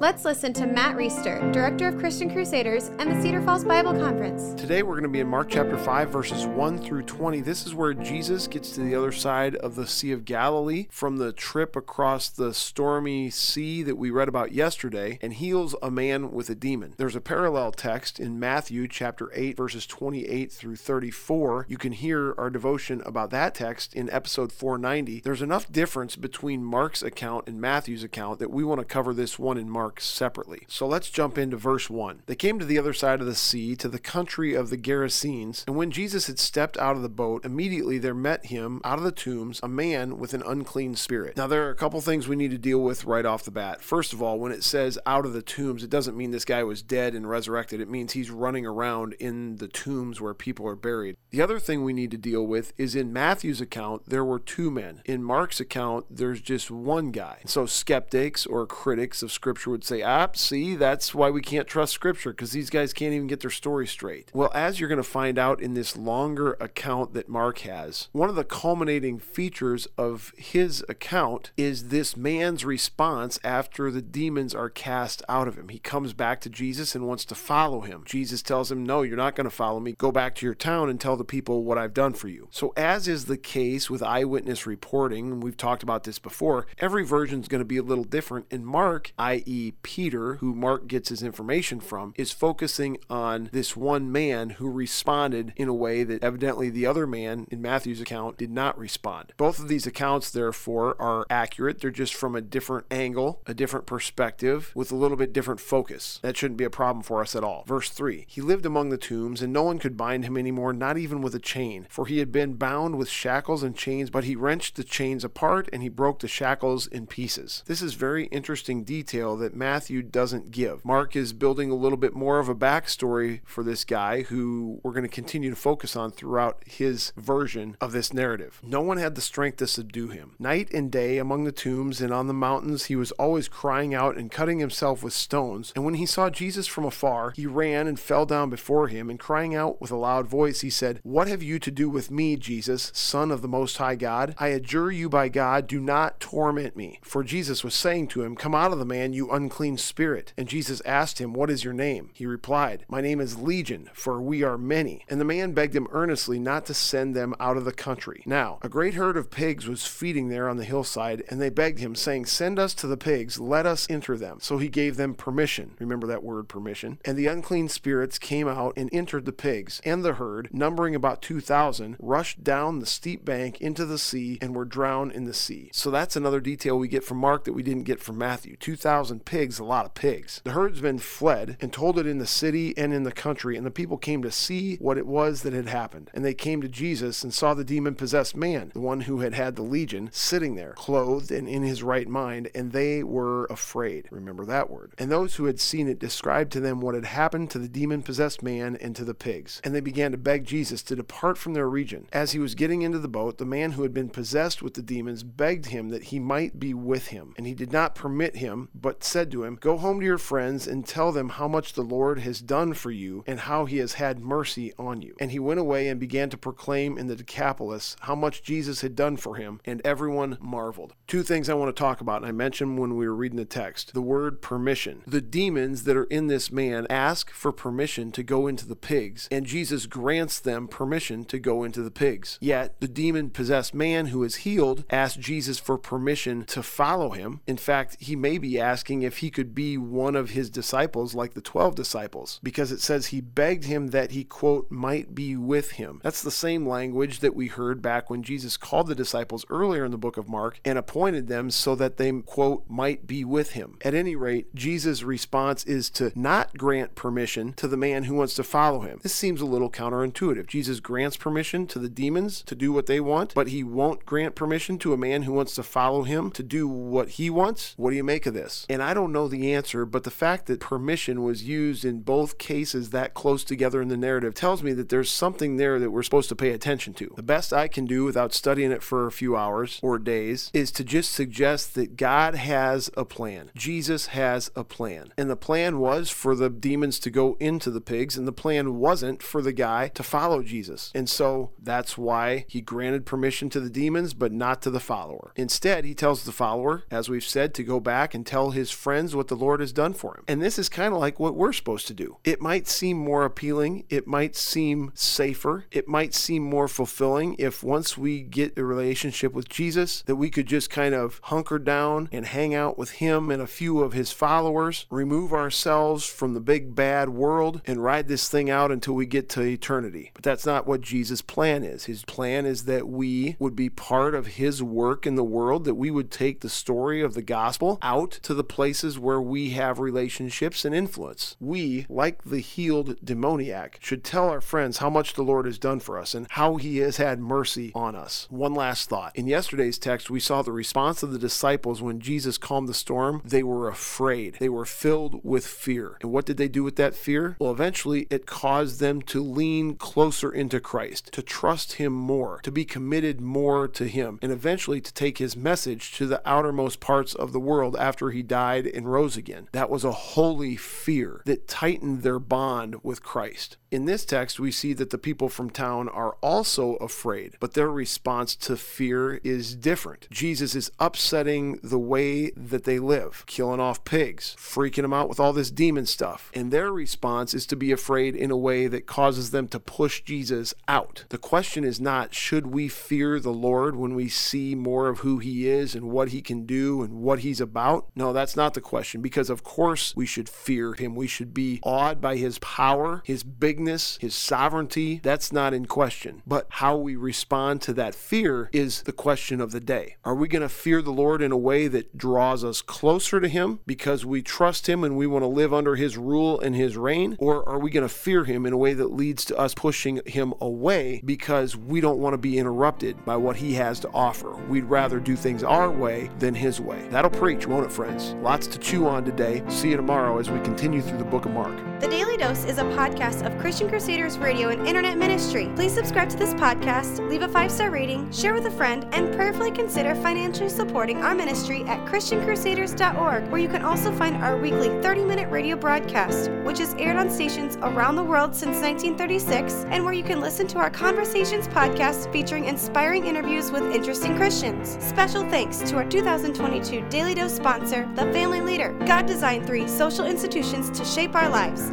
[0.00, 4.54] Let's listen to Matt Reisetter, Director of Christian Crusaders and the Cedar Falls Bible Conference.
[4.54, 7.40] Today we're going to be in Mark chapter 5, verses 1 through 20.
[7.40, 11.16] This is where Jesus gets to the other side of the Sea of Galilee from
[11.16, 16.30] the trip across the stormy sea that we read about yesterday and heals a man
[16.30, 16.94] with a demon.
[16.96, 21.66] There's a parallel text in Matthew chapter 8, verses 28 through 34.
[21.68, 25.22] You can hear our devotion about that text in episode 490.
[25.22, 29.40] There's enough difference between Mark's account and Matthew's account that we want to cover this
[29.40, 30.64] one in Mark separately.
[30.68, 32.22] So let's jump into verse 1.
[32.26, 35.64] They came to the other side of the sea, to the country of the Gerasenes,
[35.66, 39.04] and when Jesus had stepped out of the boat, immediately there met him out of
[39.04, 41.36] the tombs a man with an unclean spirit.
[41.36, 43.82] Now, there are a couple things we need to deal with right off the bat.
[43.82, 46.62] First of all, when it says out of the tombs, it doesn't mean this guy
[46.62, 50.76] was dead and resurrected, it means he's running around in the tombs where people are
[50.76, 51.16] buried.
[51.30, 54.70] The other thing we need to deal with is in Matthew's account, there were two
[54.70, 55.02] men.
[55.04, 57.38] In Mark's account, there's just one guy.
[57.46, 61.92] So skeptics or critics of Scripture would say, ah, see, that's why we can't trust
[61.92, 64.32] Scripture, because these guys can't even get their story straight.
[64.34, 68.28] Well, as you're going to find out in this longer account that Mark has, one
[68.28, 74.68] of the culminating features of his account is this man's response after the demons are
[74.68, 75.68] cast out of him.
[75.68, 78.02] He comes back to Jesus and wants to follow him.
[78.04, 79.92] Jesus tells him, No, you're not going to follow me.
[79.92, 82.48] Go back to your town and tell the people what I've done for you.
[82.50, 87.04] So, as is the case with eyewitness reporting, and we've talked about this before, every
[87.04, 88.46] version is going to be a little different.
[88.50, 94.10] And Mark, i.e., Peter, who Mark gets his information from, is focusing on this one
[94.10, 98.50] man who responded in a way that evidently the other man in Matthew's account did
[98.50, 99.32] not respond.
[99.36, 101.80] Both of these accounts, therefore, are accurate.
[101.80, 106.18] They're just from a different angle, a different perspective, with a little bit different focus.
[106.22, 107.64] That shouldn't be a problem for us at all.
[107.66, 110.98] Verse 3 He lived among the tombs, and no one could bind him anymore, not
[110.98, 114.36] even with a chain, for he had been bound with shackles and chains, but he
[114.36, 117.62] wrenched the chains apart and he broke the shackles in pieces.
[117.66, 120.84] This is very interesting detail that Matthew doesn't give.
[120.84, 124.92] Mark is building a little bit more of a backstory for this guy who we're
[124.92, 128.60] going to continue to focus on throughout his version of this narrative.
[128.62, 130.36] No one had the strength to subdue him.
[130.38, 134.16] Night and day among the tombs and on the mountains, he was always crying out
[134.16, 135.72] and cutting himself with stones.
[135.74, 139.18] And when he saw Jesus from afar, he ran and fell down before him, and
[139.18, 142.36] crying out with a loud voice, he said, What have you to do with me,
[142.36, 144.34] Jesus, Son of the Most High God?
[144.38, 147.00] I adjure you by God, do not torment me.
[147.02, 150.32] For Jesus was saying to him, Come out of the man, you unclean spirit.
[150.36, 152.10] And Jesus asked him, What is your name?
[152.12, 155.04] He replied, My name is Legion, for we are many.
[155.08, 158.22] And the man begged him earnestly not to send them out of the country.
[158.26, 161.78] Now, a great herd of pigs was feeding there on the hillside, and they begged
[161.78, 164.38] him, saying, Send us to the pigs, let us enter them.
[164.40, 165.74] So he gave them permission.
[165.78, 166.98] Remember that word, permission.
[167.04, 171.22] And the unclean spirits came out and entered the pigs, and the herd, numbering about
[171.22, 175.70] 2,000, rushed down the steep bank into the sea and were drowned in the sea.
[175.72, 178.56] So that's another detail we get from Mark that we didn't get from Matthew.
[178.56, 180.40] 2,000 pigs, a lot of pigs.
[180.42, 183.70] The herdsmen fled and told it in the city and in the country, and the
[183.70, 186.10] people came to see what it was that had happened.
[186.14, 189.34] And they came to Jesus and saw the demon possessed man, the one who had
[189.34, 194.08] had the legion, sitting there, clothed and in his right mind, and they were afraid.
[194.10, 194.94] Remember that word.
[194.96, 198.02] And those who had seen it described to them what had happened to the demon
[198.02, 199.60] possessed man and to the pigs.
[199.62, 202.08] And they began to beg Jesus to depart from their region.
[202.14, 204.82] As he was getting into the boat, the man who had been possessed with the
[204.82, 207.34] demons begged him that he might be with him.
[207.36, 210.66] And he did not permit him, but said to him, Go home to your friends
[210.66, 213.94] and tell them how much the Lord has done for you and how he has
[213.94, 215.14] had mercy on you.
[215.20, 218.94] And he went away and began to proclaim in the Decapolis how much Jesus had
[218.94, 220.94] done for him, and everyone marveled.
[221.06, 223.44] Two things I want to talk about, and I mentioned when we were reading the
[223.44, 225.02] text the word permission.
[225.06, 229.28] The demons that are in this man ask for permission to go into the pigs,
[229.30, 232.38] and Jesus grants them permission to go into the pigs.
[232.40, 237.40] Yet, the demon possessed man who is healed asked Jesus for permission to follow him.
[237.46, 241.34] In fact, he may be asking if he could be one of his disciples like
[241.34, 245.72] the 12 disciples, because it says he begged him that he, quote, might be with
[245.72, 246.00] him.
[246.04, 249.90] That's the same language that we heard back when Jesus called the disciples earlier in
[249.90, 253.78] the book of Mark and appointed them so that they, quote, might be with him.
[253.82, 258.34] At any rate, Jesus' response is to not grant permission to the man who wants
[258.34, 259.00] to follow him.
[259.02, 260.46] This seems a little counterintuitive.
[260.46, 264.34] Jesus grants permission to the demons to do what they want, but he won't grant
[264.34, 267.74] permission to a man who wants to follow him to do what he wants.
[267.76, 268.66] What do you make of this?
[268.68, 272.36] And I don't know the answer, but the fact that permission was used in both
[272.36, 276.02] cases that close together in the narrative tells me that there's something there that we're
[276.02, 277.12] supposed to pay attention to.
[277.14, 280.72] The best I can do without studying it for a few hours or days is
[280.72, 283.52] to just suggest that God has a plan.
[283.54, 285.12] Jesus has a plan.
[285.16, 288.74] And the plan was for the demons to go into the pigs, and the plan
[288.74, 290.90] wasn't for the guy to follow Jesus.
[290.92, 295.32] And so that's why he granted permission to the demons, but not to the follower.
[295.36, 298.87] Instead, he tells the follower, as we've said, to go back and tell his friends
[299.14, 300.24] what the Lord has done for him.
[300.28, 302.18] And this is kind of like what we're supposed to do.
[302.24, 307.62] It might seem more appealing, it might seem safer, it might seem more fulfilling if
[307.62, 312.08] once we get a relationship with Jesus, that we could just kind of hunker down
[312.12, 316.40] and hang out with him and a few of his followers, remove ourselves from the
[316.40, 320.10] big bad world, and ride this thing out until we get to eternity.
[320.14, 321.84] But that's not what Jesus' plan is.
[321.84, 325.74] His plan is that we would be part of his work in the world, that
[325.74, 328.44] we would take the story of the gospel out to the
[328.78, 331.36] places where we have relationships and influence.
[331.40, 335.80] We, like the healed demoniac, should tell our friends how much the Lord has done
[335.80, 338.28] for us and how he has had mercy on us.
[338.30, 339.16] One last thought.
[339.16, 343.20] In yesterday's text, we saw the response of the disciples when Jesus calmed the storm.
[343.24, 345.96] They were afraid, they were filled with fear.
[346.00, 347.34] And what did they do with that fear?
[347.40, 352.52] Well, eventually it caused them to lean closer into Christ, to trust him more, to
[352.52, 357.12] be committed more to him, and eventually to take his message to the outermost parts
[357.12, 359.48] of the world after he died and rose again.
[359.52, 363.56] That was a holy fear that tightened their bond with Christ.
[363.70, 367.70] In this text, we see that the people from town are also afraid, but their
[367.70, 370.08] response to fear is different.
[370.10, 375.20] Jesus is upsetting the way that they live, killing off pigs, freaking them out with
[375.20, 376.30] all this demon stuff.
[376.32, 380.00] And their response is to be afraid in a way that causes them to push
[380.00, 381.04] Jesus out.
[381.10, 385.18] The question is not, should we fear the Lord when we see more of who
[385.18, 387.88] he is and what he can do and what he's about?
[387.94, 390.94] No, that's not the question, because of course we should fear him.
[390.94, 395.00] We should be awed by his power, his bigness, his sovereignty.
[395.02, 396.22] That's not in question.
[396.26, 399.96] But how we respond to that fear is the question of the day.
[400.04, 403.28] Are we going to fear the Lord in a way that draws us closer to
[403.28, 406.76] him because we trust him and we want to live under his rule and his
[406.76, 407.16] reign?
[407.18, 410.00] Or are we going to fear him in a way that leads to us pushing
[410.06, 414.34] him away because we don't want to be interrupted by what he has to offer?
[414.46, 416.86] We'd rather do things our way than his way.
[416.90, 418.14] That'll preach, won't it, friends?
[418.22, 419.42] Lots to chew on today.
[419.48, 421.56] See you tomorrow as we continue through the book of Mark.
[421.80, 425.50] The Daily Dose is a podcast of Christian Crusaders Radio and Internet Ministry.
[425.54, 429.14] Please subscribe to this podcast, leave a five star rating, share with a friend, and
[429.14, 434.68] prayerfully consider financially supporting our ministry at ChristianCrusaders.org, where you can also find our weekly
[434.82, 439.84] 30 minute radio broadcast, which is aired on stations around the world since 1936, and
[439.84, 444.76] where you can listen to our Conversations podcast featuring inspiring interviews with interesting Christians.
[444.80, 448.74] Special thanks to our 2022 Daily Dose sponsor, The Family Leader.
[448.84, 451.72] God designed three social institutions to shape our lives